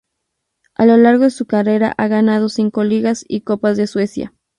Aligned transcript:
A 0.73 0.87
lo 0.87 0.97
largo 0.97 1.25
de 1.25 1.29
su 1.29 1.45
carrera 1.45 1.93
ha 1.95 2.07
ganado 2.07 2.49
cinco 2.49 2.83
ligas 2.83 3.23
y 3.27 3.41
copas 3.41 3.77
de 3.77 3.85
Suecia. 3.85 4.33